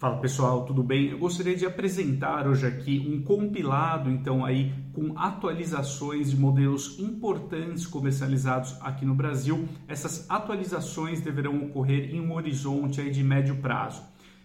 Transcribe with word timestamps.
Fala 0.00 0.16
pessoal, 0.16 0.64
tudo 0.64 0.82
bem? 0.82 1.10
Eu 1.10 1.18
gostaria 1.18 1.54
de 1.54 1.66
apresentar 1.66 2.46
hoje 2.48 2.66
aqui 2.66 3.06
um 3.06 3.20
compilado, 3.22 4.08
então 4.08 4.42
aí 4.42 4.72
com 4.94 5.12
atualizações 5.14 6.30
de 6.30 6.38
modelos 6.38 6.98
importantes 6.98 7.86
comercializados 7.86 8.78
aqui 8.80 9.04
no 9.04 9.14
Brasil. 9.14 9.68
Essas 9.86 10.24
atualizações 10.30 11.20
deverão 11.20 11.64
ocorrer 11.64 12.14
em 12.14 12.18
um 12.18 12.32
horizonte 12.32 12.98
aí 12.98 13.10
de 13.10 13.22
médio 13.22 13.56
prazo. 13.56 14.02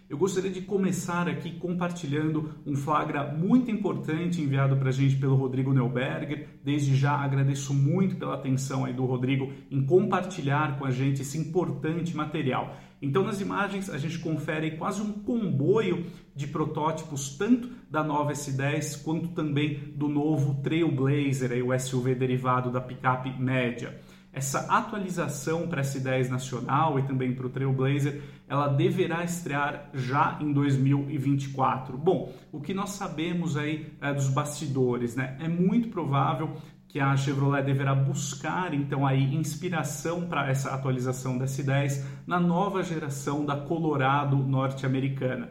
Eu 0.08 0.16
gostaria 0.16 0.52
de 0.52 0.60
começar 0.60 1.28
aqui 1.28 1.58
compartilhando 1.58 2.54
um 2.64 2.76
flagra 2.76 3.24
muito 3.24 3.72
importante 3.72 4.40
enviado 4.40 4.76
para 4.76 4.90
a 4.90 4.92
gente 4.92 5.16
pelo 5.16 5.34
Rodrigo 5.34 5.72
Neuberger. 5.72 6.48
Desde 6.62 6.94
já 6.94 7.10
agradeço 7.10 7.74
muito 7.74 8.14
pela 8.14 8.34
atenção 8.34 8.84
aí 8.84 8.92
do 8.92 9.04
Rodrigo 9.04 9.52
em 9.68 9.84
compartilhar 9.84 10.78
com 10.78 10.84
a 10.84 10.92
gente 10.92 11.22
esse 11.22 11.36
importante 11.36 12.16
material. 12.16 12.76
Então, 13.02 13.24
nas 13.24 13.40
imagens, 13.40 13.90
a 13.90 13.98
gente 13.98 14.20
confere 14.20 14.76
quase 14.76 15.02
um 15.02 15.12
comboio 15.12 16.06
de 16.36 16.46
protótipos, 16.46 17.36
tanto 17.36 17.68
da 17.90 18.04
nova 18.04 18.32
S10 18.32 19.02
quanto 19.02 19.30
também 19.30 19.92
do 19.96 20.08
novo 20.08 20.62
Trailblazer, 20.62 21.50
aí, 21.50 21.62
o 21.62 21.76
SUV 21.76 22.14
derivado 22.14 22.70
da 22.70 22.80
picape 22.80 23.30
média. 23.42 24.00
Essa 24.36 24.70
atualização 24.70 25.66
para 25.66 25.80
S10 25.80 26.28
nacional 26.28 26.98
e 26.98 27.02
também 27.04 27.34
para 27.34 27.46
o 27.46 27.48
Trailblazer, 27.48 28.20
ela 28.46 28.68
deverá 28.68 29.24
estrear 29.24 29.88
já 29.94 30.36
em 30.42 30.52
2024. 30.52 31.96
Bom, 31.96 32.34
o 32.52 32.60
que 32.60 32.74
nós 32.74 32.90
sabemos 32.90 33.56
aí 33.56 33.90
é, 33.98 34.12
dos 34.12 34.28
bastidores, 34.28 35.16
né? 35.16 35.38
É 35.40 35.48
muito 35.48 35.88
provável 35.88 36.54
que 36.86 37.00
a 37.00 37.16
Chevrolet 37.16 37.64
deverá 37.64 37.94
buscar 37.94 38.74
então 38.74 39.06
aí 39.06 39.34
inspiração 39.34 40.26
para 40.26 40.50
essa 40.50 40.74
atualização 40.74 41.38
da 41.38 41.46
S10 41.46 42.04
na 42.26 42.38
nova 42.38 42.82
geração 42.82 43.42
da 43.42 43.56
Colorado 43.56 44.36
norte-americana. 44.36 45.48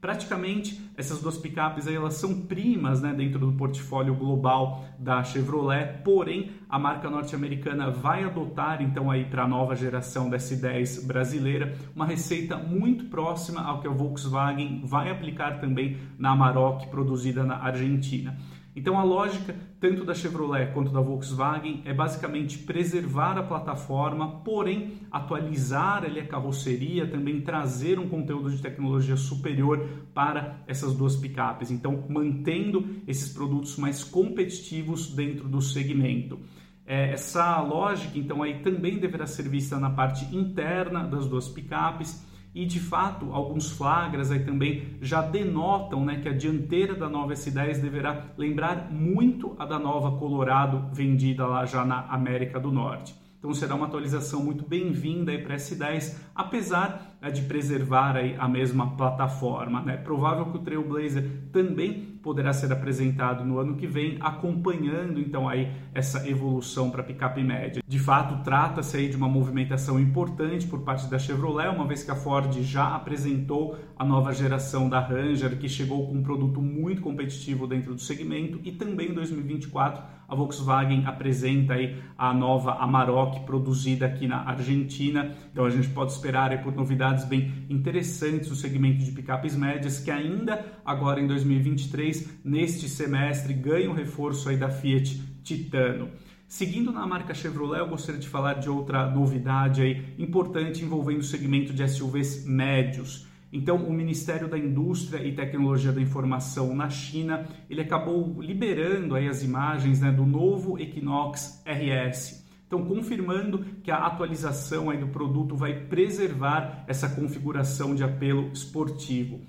Praticamente 0.00 0.80
essas 0.96 1.20
duas 1.20 1.36
picapes 1.36 1.88
aí, 1.88 1.94
elas 1.94 2.14
são 2.14 2.42
primas 2.42 3.00
né, 3.00 3.12
dentro 3.12 3.40
do 3.40 3.52
portfólio 3.52 4.14
global 4.14 4.84
da 4.98 5.24
Chevrolet, 5.24 6.02
porém 6.04 6.52
a 6.68 6.78
marca 6.78 7.10
norte-americana 7.10 7.90
vai 7.90 8.22
adotar 8.22 8.80
então 8.80 9.10
aí 9.10 9.24
para 9.24 9.42
a 9.42 9.48
nova 9.48 9.74
geração 9.74 10.30
da 10.30 10.36
S10 10.36 11.04
brasileira 11.04 11.76
uma 11.96 12.06
receita 12.06 12.56
muito 12.56 13.06
próxima 13.06 13.60
ao 13.60 13.80
que 13.80 13.88
a 13.88 13.90
Volkswagen 13.90 14.82
vai 14.84 15.10
aplicar 15.10 15.58
também 15.60 15.96
na 16.16 16.30
Amarok 16.30 16.86
produzida 16.88 17.42
na 17.42 17.56
Argentina. 17.56 18.36
Então 18.74 18.98
a 18.98 19.02
lógica 19.02 19.54
tanto 19.80 20.04
da 20.04 20.14
Chevrolet 20.14 20.72
quanto 20.72 20.90
da 20.90 21.00
Volkswagen 21.00 21.82
é 21.84 21.92
basicamente 21.92 22.58
preservar 22.58 23.38
a 23.38 23.42
plataforma, 23.42 24.40
porém 24.40 25.00
atualizar 25.10 26.04
ali 26.04 26.20
a 26.20 26.26
carroceria, 26.26 27.06
também 27.06 27.40
trazer 27.40 27.98
um 27.98 28.08
conteúdo 28.08 28.50
de 28.50 28.60
tecnologia 28.60 29.16
superior 29.16 29.86
para 30.14 30.62
essas 30.66 30.94
duas 30.94 31.16
picapes. 31.16 31.70
Então 31.70 32.04
mantendo 32.08 33.02
esses 33.06 33.32
produtos 33.32 33.76
mais 33.76 34.04
competitivos 34.04 35.14
dentro 35.14 35.48
do 35.48 35.60
segmento. 35.60 36.38
É, 36.86 37.12
essa 37.12 37.60
lógica 37.60 38.18
então 38.18 38.42
aí 38.42 38.60
também 38.60 38.98
deverá 38.98 39.26
ser 39.26 39.48
vista 39.48 39.78
na 39.78 39.90
parte 39.90 40.24
interna 40.34 41.04
das 41.04 41.26
duas 41.26 41.46
picapes 41.48 42.26
e 42.58 42.66
de 42.66 42.80
fato 42.80 43.32
alguns 43.32 43.70
flagras 43.70 44.32
aí 44.32 44.40
também 44.40 44.96
já 45.00 45.22
denotam 45.22 46.04
né, 46.04 46.18
que 46.20 46.28
a 46.28 46.32
dianteira 46.32 46.92
da 46.92 47.08
nova 47.08 47.32
S10 47.32 47.80
deverá 47.80 48.32
lembrar 48.36 48.90
muito 48.90 49.54
a 49.60 49.64
da 49.64 49.78
nova 49.78 50.18
Colorado 50.18 50.92
vendida 50.92 51.46
lá 51.46 51.64
já 51.64 51.84
na 51.84 52.00
América 52.08 52.58
do 52.58 52.72
Norte. 52.72 53.14
Então 53.38 53.54
será 53.54 53.76
uma 53.76 53.86
atualização 53.86 54.42
muito 54.42 54.66
bem-vinda 54.66 55.38
para 55.38 55.54
S10, 55.54 56.16
apesar 56.34 57.07
né, 57.20 57.30
de 57.30 57.42
preservar 57.42 58.16
a 58.38 58.48
mesma 58.48 58.96
plataforma. 58.96 59.80
É 59.82 59.84
né? 59.84 59.96
provável 59.96 60.46
que 60.46 60.56
o 60.56 60.60
Trailblazer 60.60 61.24
também 61.52 62.18
poderá 62.22 62.52
ser 62.52 62.72
apresentado 62.72 63.44
no 63.44 63.58
ano 63.58 63.76
que 63.76 63.86
vem, 63.86 64.18
acompanhando 64.20 65.20
então 65.20 65.48
aí 65.48 65.72
essa 65.94 66.28
evolução 66.28 66.90
para 66.90 67.02
picape 67.02 67.42
média. 67.42 67.82
De 67.86 67.98
fato, 67.98 68.42
trata-se 68.42 68.96
aí 68.96 69.08
de 69.08 69.16
uma 69.16 69.28
movimentação 69.28 69.98
importante 69.98 70.66
por 70.66 70.80
parte 70.80 71.08
da 71.08 71.18
Chevrolet, 71.18 71.68
uma 71.68 71.86
vez 71.86 72.02
que 72.02 72.10
a 72.10 72.16
Ford 72.16 72.52
já 72.60 72.94
apresentou 72.94 73.78
a 73.96 74.04
nova 74.04 74.32
geração 74.32 74.88
da 74.88 75.00
Ranger, 75.00 75.58
que 75.58 75.68
chegou 75.68 76.06
com 76.06 76.14
um 76.14 76.22
produto 76.22 76.60
muito 76.60 77.00
competitivo 77.00 77.66
dentro 77.66 77.94
do 77.94 78.00
segmento, 78.00 78.60
e 78.62 78.72
também 78.72 79.10
em 79.10 79.14
2024 79.14 80.18
a 80.28 80.34
Volkswagen 80.34 81.06
apresenta 81.06 81.72
aí 81.72 81.96
a 82.16 82.34
nova 82.34 82.74
Amarok 82.74 83.40
produzida 83.46 84.04
aqui 84.04 84.26
na 84.26 84.42
Argentina. 84.42 85.34
Então 85.50 85.64
a 85.64 85.70
gente 85.70 85.88
pode 85.88 86.12
esperar 86.12 86.50
aí 86.50 86.58
por 86.58 86.74
novidades 86.74 87.07
bem 87.24 87.66
interessantes 87.68 88.48
no 88.48 88.56
segmento 88.56 89.04
de 89.04 89.12
picapes 89.12 89.56
médias 89.56 89.98
que 89.98 90.10
ainda 90.10 90.64
agora 90.84 91.20
em 91.20 91.26
2023 91.26 92.40
neste 92.44 92.88
semestre 92.88 93.54
ganham 93.54 93.92
reforço 93.92 94.48
aí 94.48 94.56
da 94.56 94.70
Fiat 94.70 95.20
Titano. 95.42 96.10
Seguindo 96.46 96.90
na 96.90 97.06
marca 97.06 97.34
Chevrolet, 97.34 97.80
eu 97.80 97.88
gostaria 97.88 98.20
de 98.20 98.28
falar 98.28 98.54
de 98.54 98.70
outra 98.70 99.10
novidade 99.10 99.82
aí 99.82 100.14
importante 100.18 100.82
envolvendo 100.82 101.20
o 101.20 101.24
segmento 101.24 101.74
de 101.74 101.86
SUVs 101.86 102.46
médios. 102.46 103.26
Então, 103.52 103.76
o 103.76 103.92
Ministério 103.92 104.48
da 104.48 104.58
Indústria 104.58 105.22
e 105.22 105.34
Tecnologia 105.34 105.92
da 105.92 106.00
Informação 106.00 106.74
na 106.74 106.90
China, 106.90 107.46
ele 107.68 107.80
acabou 107.80 108.40
liberando 108.40 109.14
aí 109.14 109.28
as 109.28 109.42
imagens 109.42 110.00
né, 110.00 110.10
do 110.10 110.24
novo 110.24 110.78
Equinox 110.78 111.62
RS. 111.66 112.47
Então, 112.68 112.84
confirmando 112.84 113.64
que 113.82 113.90
a 113.90 113.96
atualização 113.96 114.90
aí 114.90 114.98
do 114.98 115.08
produto 115.08 115.56
vai 115.56 115.72
preservar 115.86 116.84
essa 116.86 117.08
configuração 117.08 117.94
de 117.94 118.04
apelo 118.04 118.52
esportivo. 118.52 119.40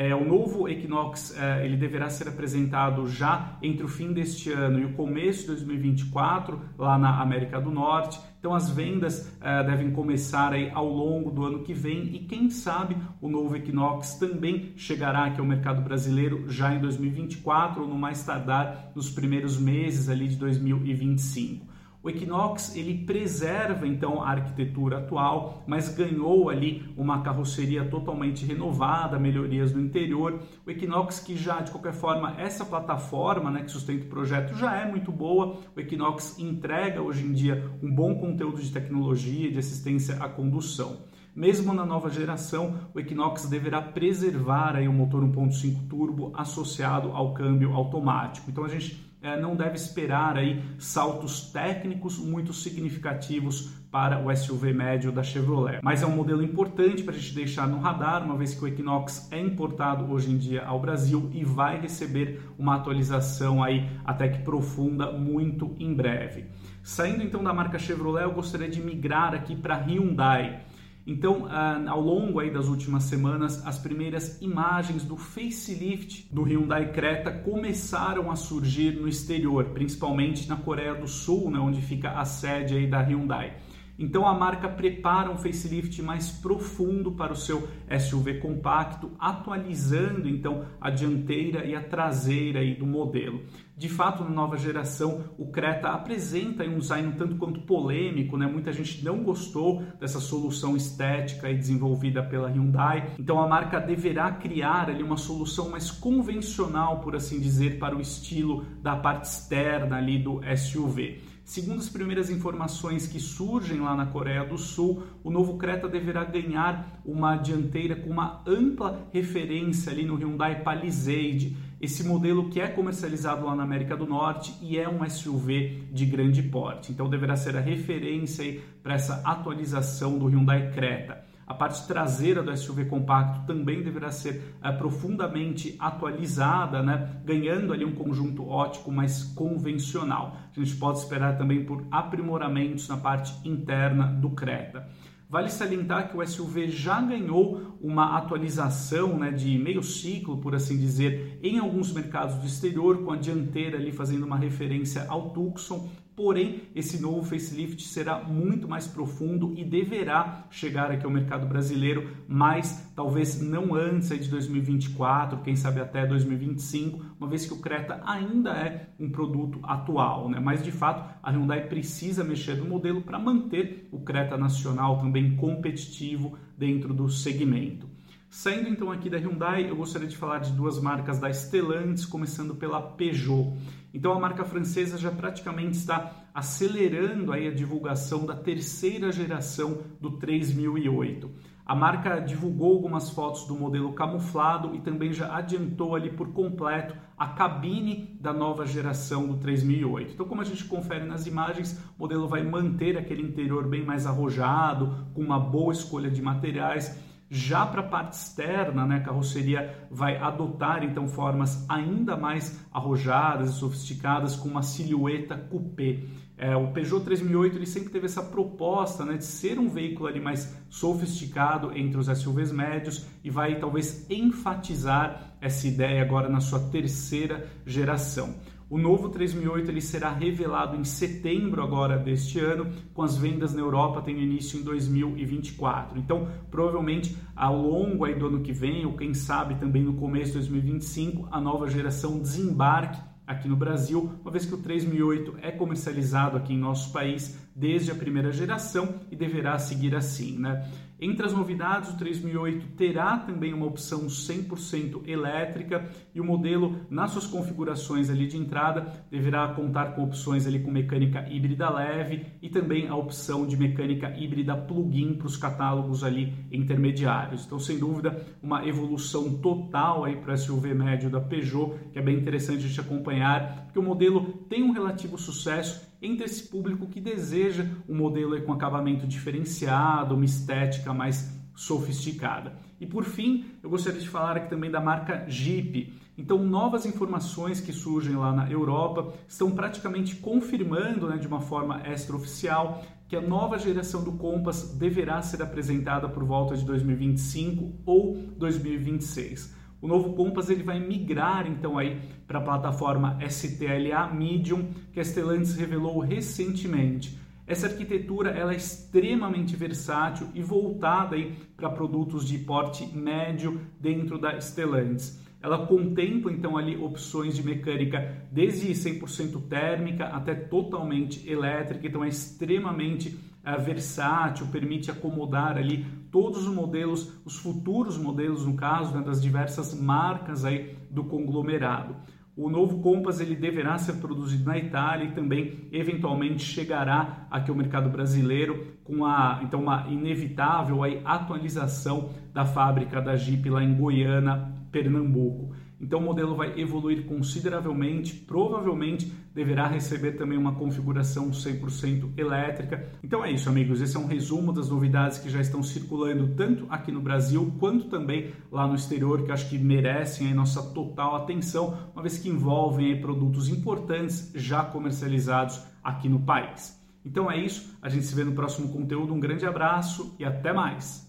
É, 0.00 0.14
o 0.14 0.24
novo 0.24 0.68
Equinox 0.68 1.36
é, 1.36 1.64
ele 1.64 1.76
deverá 1.76 2.08
ser 2.08 2.28
apresentado 2.28 3.08
já 3.08 3.58
entre 3.60 3.84
o 3.84 3.88
fim 3.88 4.12
deste 4.12 4.52
ano 4.52 4.78
e 4.78 4.84
o 4.84 4.92
começo 4.92 5.40
de 5.40 5.46
2024 5.48 6.60
lá 6.78 6.96
na 6.96 7.20
América 7.20 7.60
do 7.60 7.72
Norte. 7.72 8.20
Então 8.38 8.54
as 8.54 8.70
vendas 8.70 9.36
é, 9.40 9.64
devem 9.64 9.90
começar 9.90 10.52
aí 10.52 10.70
ao 10.72 10.88
longo 10.88 11.32
do 11.32 11.44
ano 11.44 11.64
que 11.64 11.74
vem 11.74 12.14
e 12.14 12.20
quem 12.20 12.48
sabe 12.48 12.96
o 13.20 13.28
novo 13.28 13.56
Equinox 13.56 14.14
também 14.14 14.72
chegará 14.76 15.24
aqui 15.24 15.40
ao 15.40 15.46
mercado 15.46 15.82
brasileiro 15.82 16.48
já 16.48 16.72
em 16.72 16.78
2024 16.78 17.82
ou 17.82 17.88
no 17.88 17.98
mais 17.98 18.22
tardar 18.22 18.92
nos 18.94 19.10
primeiros 19.10 19.58
meses 19.58 20.08
ali 20.08 20.28
de 20.28 20.36
2025. 20.36 21.77
O 22.00 22.08
Equinox 22.08 22.76
ele 22.76 23.04
preserva 23.04 23.86
então 23.86 24.22
a 24.22 24.30
arquitetura 24.30 24.98
atual, 24.98 25.64
mas 25.66 25.88
ganhou 25.88 26.48
ali 26.48 26.88
uma 26.96 27.22
carroceria 27.22 27.84
totalmente 27.84 28.46
renovada, 28.46 29.18
melhorias 29.18 29.72
no 29.72 29.80
interior. 29.80 30.38
O 30.64 30.70
Equinox 30.70 31.18
que 31.18 31.36
já 31.36 31.60
de 31.60 31.72
qualquer 31.72 31.92
forma 31.92 32.40
essa 32.40 32.64
plataforma, 32.64 33.50
né, 33.50 33.62
que 33.64 33.70
sustenta 33.72 34.04
o 34.04 34.08
projeto 34.08 34.54
já 34.54 34.76
é 34.76 34.88
muito 34.88 35.10
boa. 35.10 35.58
O 35.76 35.80
Equinox 35.80 36.38
entrega 36.38 37.02
hoje 37.02 37.26
em 37.26 37.32
dia 37.32 37.68
um 37.82 37.92
bom 37.92 38.14
conteúdo 38.14 38.62
de 38.62 38.70
tecnologia, 38.70 39.50
de 39.50 39.58
assistência 39.58 40.22
à 40.22 40.28
condução. 40.28 40.98
Mesmo 41.34 41.74
na 41.74 41.84
nova 41.84 42.10
geração, 42.10 42.78
o 42.94 43.00
Equinox 43.00 43.46
deverá 43.46 43.82
preservar 43.82 44.76
aí 44.76 44.88
o 44.88 44.92
motor 44.92 45.22
1.5 45.22 45.88
turbo 45.88 46.32
associado 46.34 47.10
ao 47.10 47.34
câmbio 47.34 47.74
automático. 47.74 48.50
Então 48.50 48.64
a 48.64 48.68
gente 48.68 49.07
não 49.40 49.56
deve 49.56 49.76
esperar 49.76 50.36
aí 50.36 50.62
saltos 50.78 51.50
técnicos 51.50 52.18
muito 52.18 52.52
significativos 52.52 53.70
para 53.90 54.22
o 54.22 54.34
SUV 54.34 54.72
médio 54.72 55.10
da 55.10 55.22
Chevrolet. 55.22 55.80
Mas 55.82 56.02
é 56.02 56.06
um 56.06 56.14
modelo 56.14 56.42
importante 56.42 57.02
para 57.02 57.14
a 57.14 57.18
gente 57.18 57.34
deixar 57.34 57.66
no 57.66 57.78
radar, 57.78 58.22
uma 58.22 58.36
vez 58.36 58.54
que 58.54 58.62
o 58.62 58.68
Equinox 58.68 59.28
é 59.32 59.40
importado 59.40 60.10
hoje 60.12 60.30
em 60.30 60.36
dia 60.36 60.64
ao 60.64 60.78
Brasil 60.78 61.30
e 61.32 61.42
vai 61.42 61.80
receber 61.80 62.40
uma 62.58 62.76
atualização 62.76 63.62
aí 63.62 63.88
até 64.04 64.28
que 64.28 64.42
profunda 64.42 65.10
muito 65.12 65.74
em 65.78 65.94
breve. 65.94 66.46
Saindo 66.82 67.22
então 67.22 67.42
da 67.42 67.52
marca 67.52 67.78
Chevrolet, 67.78 68.24
eu 68.24 68.32
gostaria 68.32 68.68
de 68.68 68.80
migrar 68.80 69.34
aqui 69.34 69.56
para 69.56 69.76
Hyundai. 69.76 70.62
Então, 71.10 71.46
ah, 71.48 71.82
ao 71.88 72.02
longo 72.02 72.38
aí 72.38 72.50
das 72.50 72.68
últimas 72.68 73.04
semanas, 73.04 73.66
as 73.66 73.78
primeiras 73.78 74.42
imagens 74.42 75.04
do 75.04 75.16
facelift 75.16 76.28
do 76.30 76.42
Hyundai 76.42 76.92
Creta 76.92 77.32
começaram 77.32 78.30
a 78.30 78.36
surgir 78.36 78.92
no 78.92 79.08
exterior, 79.08 79.64
principalmente 79.70 80.46
na 80.46 80.56
Coreia 80.56 80.94
do 80.94 81.08
Sul, 81.08 81.50
né, 81.50 81.58
onde 81.58 81.80
fica 81.80 82.10
a 82.10 82.26
sede 82.26 82.76
aí 82.76 82.86
da 82.86 83.00
Hyundai. 83.00 83.56
Então 83.98 84.26
a 84.26 84.32
marca 84.32 84.68
prepara 84.68 85.30
um 85.30 85.36
facelift 85.36 86.00
mais 86.02 86.30
profundo 86.30 87.12
para 87.12 87.32
o 87.32 87.36
seu 87.36 87.68
SUV 87.98 88.34
compacto, 88.34 89.10
atualizando 89.18 90.28
então 90.28 90.64
a 90.80 90.88
dianteira 90.88 91.64
e 91.64 91.74
a 91.74 91.82
traseira 91.82 92.60
aí 92.60 92.74
do 92.74 92.86
modelo. 92.86 93.42
De 93.76 93.88
fato, 93.88 94.24
na 94.24 94.30
nova 94.30 94.56
geração, 94.56 95.24
o 95.38 95.52
Creta 95.52 95.90
apresenta 95.90 96.64
um 96.64 96.78
design 96.78 97.08
um 97.08 97.12
tanto 97.12 97.36
quanto 97.36 97.60
polêmico, 97.60 98.36
né? 98.36 98.44
Muita 98.44 98.72
gente 98.72 99.04
não 99.04 99.22
gostou 99.22 99.84
dessa 100.00 100.18
solução 100.18 100.76
estética 100.76 101.52
desenvolvida 101.54 102.20
pela 102.20 102.48
Hyundai. 102.48 103.14
Então 103.18 103.40
a 103.40 103.46
marca 103.46 103.78
deverá 103.78 104.32
criar 104.32 104.90
ali 104.90 105.02
uma 105.02 105.16
solução 105.16 105.70
mais 105.70 105.92
convencional, 105.92 107.00
por 107.00 107.14
assim 107.14 107.38
dizer, 107.38 107.78
para 107.78 107.96
o 107.96 108.00
estilo 108.00 108.64
da 108.82 108.96
parte 108.96 109.24
externa 109.24 109.96
ali 109.96 110.18
do 110.18 110.40
SUV. 110.56 111.22
Segundo 111.48 111.78
as 111.78 111.88
primeiras 111.88 112.28
informações 112.28 113.06
que 113.06 113.18
surgem 113.18 113.80
lá 113.80 113.96
na 113.96 114.04
Coreia 114.04 114.44
do 114.44 114.58
Sul, 114.58 115.02
o 115.24 115.30
novo 115.30 115.56
Creta 115.56 115.88
deverá 115.88 116.22
ganhar 116.22 117.00
uma 117.06 117.36
dianteira 117.36 117.96
com 117.96 118.10
uma 118.10 118.42
ampla 118.46 119.08
referência 119.14 119.90
ali 119.90 120.04
no 120.04 120.16
Hyundai 120.16 120.62
Palisade, 120.62 121.56
esse 121.80 122.04
modelo 122.04 122.50
que 122.50 122.60
é 122.60 122.68
comercializado 122.68 123.46
lá 123.46 123.56
na 123.56 123.62
América 123.62 123.96
do 123.96 124.04
Norte 124.04 124.54
e 124.60 124.76
é 124.76 124.86
um 124.86 125.08
SUV 125.08 125.84
de 125.90 126.04
grande 126.04 126.42
porte. 126.42 126.92
Então 126.92 127.08
deverá 127.08 127.34
ser 127.34 127.56
a 127.56 127.60
referência 127.60 128.60
para 128.82 128.92
essa 128.92 129.22
atualização 129.24 130.18
do 130.18 130.26
Hyundai 130.26 130.70
Creta. 130.72 131.24
A 131.48 131.54
parte 131.54 131.86
traseira 131.86 132.42
do 132.42 132.54
SUV 132.54 132.84
compacto 132.84 133.46
também 133.46 133.82
deverá 133.82 134.10
ser 134.10 134.54
é, 134.62 134.70
profundamente 134.70 135.74
atualizada, 135.78 136.82
né? 136.82 137.22
ganhando 137.24 137.72
ali 137.72 137.86
um 137.86 137.94
conjunto 137.94 138.46
ótico 138.46 138.92
mais 138.92 139.24
convencional. 139.24 140.36
A 140.54 140.60
gente 140.60 140.76
pode 140.76 140.98
esperar 140.98 141.38
também 141.38 141.64
por 141.64 141.86
aprimoramentos 141.90 142.86
na 142.86 142.98
parte 142.98 143.32
interna 143.48 144.08
do 144.08 144.28
Creta. 144.32 144.86
Vale 145.30 145.48
salientar 145.48 146.10
que 146.10 146.16
o 146.18 146.26
SUV 146.26 146.68
já 146.68 147.00
ganhou 147.00 147.78
uma 147.80 148.18
atualização 148.18 149.18
né, 149.18 149.30
de 149.30 149.58
meio 149.58 149.82
ciclo, 149.82 150.38
por 150.38 150.54
assim 150.54 150.76
dizer, 150.76 151.38
em 151.42 151.58
alguns 151.58 151.92
mercados 151.94 152.36
do 152.36 152.46
exterior, 152.46 153.04
com 153.04 153.12
a 153.12 153.16
dianteira 153.16 153.78
ali 153.78 153.90
fazendo 153.90 154.24
uma 154.24 154.36
referência 154.36 155.06
ao 155.08 155.30
Tucson, 155.30 155.88
Porém, 156.18 156.62
esse 156.74 157.00
novo 157.00 157.22
facelift 157.22 157.80
será 157.84 158.18
muito 158.24 158.66
mais 158.66 158.88
profundo 158.88 159.54
e 159.56 159.62
deverá 159.62 160.48
chegar 160.50 160.90
aqui 160.90 161.04
ao 161.06 161.12
mercado 161.12 161.46
brasileiro, 161.46 162.10
mas 162.26 162.90
talvez 162.96 163.40
não 163.40 163.72
antes 163.72 164.08
de 164.08 164.28
2024, 164.28 165.42
quem 165.42 165.54
sabe 165.54 165.80
até 165.80 166.04
2025, 166.04 167.14
uma 167.20 167.28
vez 167.28 167.46
que 167.46 167.54
o 167.54 167.60
Creta 167.60 168.02
ainda 168.04 168.50
é 168.50 168.88
um 168.98 169.08
produto 169.08 169.60
atual, 169.62 170.28
né? 170.28 170.40
Mas 170.40 170.60
de 170.64 170.72
fato, 170.72 171.08
a 171.22 171.30
Hyundai 171.30 171.68
precisa 171.68 172.24
mexer 172.24 172.56
no 172.56 172.64
modelo 172.64 173.00
para 173.00 173.16
manter 173.16 173.88
o 173.92 174.00
Creta 174.00 174.36
nacional 174.36 174.98
também 174.98 175.36
competitivo 175.36 176.36
dentro 176.58 176.92
do 176.92 177.08
segmento. 177.08 177.87
Saindo 178.30 178.68
então 178.68 178.92
aqui 178.92 179.08
da 179.08 179.16
Hyundai, 179.16 179.70
eu 179.70 179.76
gostaria 179.76 180.06
de 180.06 180.16
falar 180.16 180.40
de 180.40 180.52
duas 180.52 180.78
marcas 180.78 181.18
da 181.18 181.32
Stellantis, 181.32 182.04
começando 182.04 182.54
pela 182.54 182.80
Peugeot. 182.80 183.56
Então 183.92 184.12
a 184.12 184.20
marca 184.20 184.44
francesa 184.44 184.98
já 184.98 185.10
praticamente 185.10 185.78
está 185.78 186.12
acelerando 186.34 187.32
aí 187.32 187.48
a 187.48 187.54
divulgação 187.54 188.26
da 188.26 188.36
terceira 188.36 189.10
geração 189.10 189.78
do 189.98 190.18
3008. 190.18 191.30
A 191.64 191.74
marca 191.74 192.18
divulgou 192.18 192.74
algumas 192.74 193.10
fotos 193.10 193.46
do 193.46 193.54
modelo 193.54 193.94
camuflado 193.94 194.74
e 194.74 194.80
também 194.80 195.12
já 195.12 195.34
adiantou 195.34 195.94
ali 195.94 196.10
por 196.10 196.32
completo 196.32 196.94
a 197.16 197.28
cabine 197.28 198.16
da 198.20 198.32
nova 198.32 198.66
geração 198.66 199.26
do 199.26 199.38
3008. 199.38 200.12
Então, 200.12 200.26
como 200.26 200.42
a 200.42 200.44
gente 200.44 200.64
confere 200.64 201.04
nas 201.04 201.26
imagens, 201.26 201.78
o 201.98 202.02
modelo 202.02 202.28
vai 202.28 202.42
manter 202.42 202.96
aquele 202.96 203.22
interior 203.22 203.66
bem 203.66 203.84
mais 203.84 204.06
arrojado, 204.06 205.08
com 205.14 205.22
uma 205.22 205.38
boa 205.38 205.72
escolha 205.72 206.10
de 206.10 206.22
materiais 206.22 207.07
já 207.30 207.66
para 207.66 207.80
a 207.80 207.86
parte 207.86 208.14
externa, 208.14 208.86
né, 208.86 208.96
a 208.96 209.00
carroceria 209.00 209.86
vai 209.90 210.16
adotar 210.16 210.82
então 210.82 211.06
formas 211.06 211.64
ainda 211.68 212.16
mais 212.16 212.58
arrojadas 212.72 213.50
e 213.50 213.52
sofisticadas 213.54 214.34
com 214.36 214.48
uma 214.48 214.62
silhueta 214.62 215.36
coupé. 215.36 216.00
É, 216.38 216.54
o 216.54 216.68
Peugeot 216.72 217.04
3008 217.04 217.56
ele 217.56 217.66
sempre 217.66 217.90
teve 217.90 218.06
essa 218.06 218.22
proposta 218.22 219.04
né, 219.04 219.16
de 219.16 219.24
ser 219.24 219.58
um 219.58 219.68
veículo 219.68 220.08
ali 220.08 220.20
mais 220.20 220.56
sofisticado 220.68 221.76
entre 221.76 221.98
os 221.98 222.06
SUVs 222.06 222.52
médios 222.52 223.06
e 223.24 223.30
vai 223.30 223.56
talvez 223.56 224.06
enfatizar 224.08 225.34
essa 225.40 225.66
ideia 225.66 226.00
agora 226.00 226.28
na 226.28 226.40
sua 226.40 226.60
terceira 226.70 227.48
geração. 227.66 228.36
O 228.70 228.76
novo 228.76 229.08
3008 229.08 229.70
ele 229.70 229.80
será 229.80 230.12
revelado 230.12 230.76
em 230.76 230.84
setembro 230.84 231.62
agora 231.62 231.98
deste 231.98 232.38
ano, 232.38 232.70
com 232.92 233.02
as 233.02 233.16
vendas 233.16 233.54
na 233.54 233.60
Europa 233.60 234.02
tendo 234.02 234.20
início 234.20 234.60
em 234.60 234.62
2024. 234.62 235.98
Então, 235.98 236.28
provavelmente 236.50 237.16
ao 237.34 237.56
longo 237.56 238.04
aí 238.04 238.14
do 238.14 238.26
ano 238.26 238.42
que 238.42 238.52
vem, 238.52 238.84
ou 238.84 238.94
quem 238.94 239.14
sabe 239.14 239.54
também 239.54 239.82
no 239.82 239.94
começo 239.94 240.32
de 240.32 240.48
2025, 240.48 241.28
a 241.30 241.40
nova 241.40 241.66
geração 241.68 242.18
desembarque 242.18 243.00
aqui 243.26 243.46
no 243.46 243.56
Brasil, 243.56 244.10
uma 244.22 244.30
vez 244.30 244.46
que 244.46 244.54
o 244.54 244.58
3008 244.58 245.36
é 245.42 245.50
comercializado 245.50 246.36
aqui 246.36 246.54
em 246.54 246.58
nosso 246.58 246.92
país 246.92 247.38
desde 247.54 247.90
a 247.90 247.94
primeira 247.94 248.32
geração 248.32 249.00
e 249.10 249.16
deverá 249.16 249.58
seguir 249.58 249.94
assim, 249.94 250.38
né? 250.38 250.66
Entre 251.00 251.24
as 251.24 251.32
novidades, 251.32 251.90
o 251.90 251.96
3008 251.96 252.66
terá 252.76 253.18
também 253.18 253.54
uma 253.54 253.66
opção 253.66 254.06
100% 254.06 255.06
elétrica 255.06 255.88
e 256.12 256.20
o 256.20 256.24
modelo, 256.24 256.80
nas 256.90 257.12
suas 257.12 257.26
configurações 257.26 258.10
ali 258.10 258.26
de 258.26 258.36
entrada, 258.36 259.04
deverá 259.08 259.46
contar 259.54 259.94
com 259.94 260.02
opções 260.02 260.44
ali 260.46 260.58
com 260.58 260.72
mecânica 260.72 261.24
híbrida 261.30 261.70
leve 261.70 262.26
e 262.42 262.48
também 262.48 262.88
a 262.88 262.96
opção 262.96 263.46
de 263.46 263.56
mecânica 263.56 264.12
híbrida 264.18 264.56
plug-in 264.56 265.14
para 265.14 265.28
os 265.28 265.36
catálogos 265.36 266.02
ali 266.02 266.34
intermediários. 266.50 267.46
Então, 267.46 267.60
sem 267.60 267.78
dúvida, 267.78 268.26
uma 268.42 268.66
evolução 268.66 269.38
total 269.38 270.04
aí 270.04 270.16
para 270.16 270.34
o 270.34 270.36
SUV 270.36 270.74
médio 270.74 271.08
da 271.08 271.20
Peugeot, 271.20 271.74
que 271.92 271.98
é 271.98 272.02
bem 272.02 272.16
interessante 272.16 272.64
a 272.64 272.68
gente 272.68 272.80
acompanhar, 272.80 273.66
porque 273.66 273.78
o 273.78 273.82
modelo 273.82 274.26
tem 274.48 274.64
um 274.64 274.72
relativo 274.72 275.16
sucesso 275.16 275.87
entre 276.00 276.24
esse 276.24 276.48
público 276.48 276.86
que 276.86 277.00
deseja 277.00 277.66
um 277.88 277.96
modelo 277.96 278.40
com 278.42 278.52
acabamento 278.52 279.06
diferenciado, 279.06 280.14
uma 280.14 280.24
estética 280.24 280.94
mais 280.94 281.32
sofisticada. 281.54 282.56
E 282.80 282.86
por 282.86 283.04
fim, 283.04 283.46
eu 283.62 283.68
gostaria 283.68 284.00
de 284.00 284.08
falar 284.08 284.36
aqui 284.36 284.48
também 284.48 284.70
da 284.70 284.80
marca 284.80 285.26
Jeep. 285.28 285.92
Então, 286.16 286.44
novas 286.44 286.86
informações 286.86 287.60
que 287.60 287.72
surgem 287.72 288.14
lá 288.14 288.32
na 288.32 288.50
Europa 288.50 289.12
estão 289.26 289.50
praticamente 289.50 290.16
confirmando, 290.16 291.08
né, 291.08 291.16
de 291.16 291.26
uma 291.26 291.40
forma 291.40 291.82
extraoficial, 291.88 292.84
que 293.08 293.16
a 293.16 293.20
nova 293.20 293.58
geração 293.58 294.04
do 294.04 294.12
Compass 294.12 294.76
deverá 294.78 295.20
ser 295.22 295.42
apresentada 295.42 296.08
por 296.08 296.24
volta 296.24 296.56
de 296.56 296.64
2025 296.64 297.72
ou 297.84 298.16
2026. 298.36 299.57
O 299.80 299.86
novo 299.86 300.12
Compass 300.14 300.50
ele 300.50 300.62
vai 300.62 300.80
migrar 300.80 301.46
então 301.46 301.78
aí 301.78 302.00
para 302.26 302.38
a 302.38 302.42
plataforma 302.42 303.18
STLA 303.28 304.12
Medium 304.12 304.70
que 304.92 304.98
a 304.98 305.04
Stellantis 305.04 305.54
revelou 305.54 306.00
recentemente. 306.00 307.18
Essa 307.46 307.68
arquitetura 307.68 308.30
ela 308.30 308.52
é 308.52 308.56
extremamente 308.56 309.56
versátil 309.56 310.28
e 310.34 310.42
voltada 310.42 311.16
para 311.56 311.70
produtos 311.70 312.26
de 312.26 312.38
porte 312.38 312.86
médio 312.94 313.60
dentro 313.80 314.18
da 314.18 314.38
Stellantis. 314.38 315.18
Ela 315.40 315.66
contempla 315.66 316.32
então 316.32 316.56
ali 316.56 316.76
opções 316.76 317.36
de 317.36 317.42
mecânica 317.44 318.26
desde 318.32 318.70
100% 318.70 319.48
térmica 319.48 320.06
até 320.06 320.34
totalmente 320.34 321.28
elétrica, 321.28 321.86
então 321.86 322.04
é 322.04 322.08
extremamente 322.08 323.16
é, 323.44 323.56
versátil, 323.56 324.48
permite 324.48 324.90
acomodar 324.90 325.56
ali 325.56 325.86
todos 326.10 326.46
os 326.46 326.54
modelos, 326.54 327.12
os 327.24 327.36
futuros 327.36 327.96
modelos 327.96 328.44
no 328.44 328.54
caso 328.54 328.96
né, 328.96 329.02
das 329.02 329.22
diversas 329.22 329.78
marcas 329.78 330.44
aí 330.44 330.76
do 330.90 331.04
conglomerado. 331.04 331.94
O 332.36 332.48
novo 332.48 332.80
Compass 332.80 333.20
ele 333.20 333.34
deverá 333.34 333.76
ser 333.78 333.94
produzido 333.94 334.44
na 334.44 334.56
Itália 334.56 335.06
e 335.06 335.12
também 335.12 335.68
eventualmente 335.72 336.44
chegará 336.44 337.26
aqui 337.30 337.50
ao 337.50 337.56
mercado 337.56 337.90
brasileiro 337.90 338.78
com 338.84 339.04
a 339.04 339.40
então 339.42 339.60
uma 339.60 339.88
inevitável 339.88 340.84
aí, 340.84 341.02
atualização 341.04 342.10
da 342.32 342.44
fábrica 342.44 343.00
da 343.00 343.16
Jeep 343.16 343.50
lá 343.50 343.62
em 343.62 343.74
Goiânia, 343.74 344.52
Pernambuco. 344.70 345.54
Então 345.80 346.00
o 346.00 346.02
modelo 346.02 346.34
vai 346.34 346.58
evoluir 346.60 347.04
consideravelmente, 347.04 348.14
provavelmente 348.14 349.12
deverá 349.32 349.68
receber 349.68 350.12
também 350.12 350.36
uma 350.36 350.54
configuração 350.54 351.30
100% 351.30 352.18
elétrica. 352.18 352.88
Então 353.02 353.24
é 353.24 353.30
isso, 353.30 353.48
amigos. 353.48 353.80
Esse 353.80 353.96
é 353.96 354.00
um 354.00 354.06
resumo 354.06 354.52
das 354.52 354.68
novidades 354.68 355.18
que 355.18 355.30
já 355.30 355.40
estão 355.40 355.62
circulando 355.62 356.34
tanto 356.34 356.66
aqui 356.68 356.90
no 356.90 357.00
Brasil 357.00 357.54
quanto 357.60 357.88
também 357.88 358.32
lá 358.50 358.66
no 358.66 358.74
exterior, 358.74 359.22
que 359.22 359.30
acho 359.30 359.48
que 359.48 359.56
merecem 359.56 360.32
a 360.32 360.34
nossa 360.34 360.62
total 360.72 361.14
atenção, 361.14 361.78
uma 361.92 362.02
vez 362.02 362.18
que 362.18 362.28
envolvem 362.28 363.00
produtos 363.00 363.48
importantes 363.48 364.32
já 364.34 364.64
comercializados 364.64 365.62
aqui 365.82 366.08
no 366.08 366.20
país. 366.20 366.76
Então 367.04 367.30
é 367.30 367.38
isso, 367.38 367.78
a 367.80 367.88
gente 367.88 368.04
se 368.04 368.14
vê 368.14 368.24
no 368.24 368.32
próximo 368.32 368.68
conteúdo. 368.72 369.14
Um 369.14 369.20
grande 369.20 369.46
abraço 369.46 370.16
e 370.18 370.24
até 370.24 370.52
mais! 370.52 371.07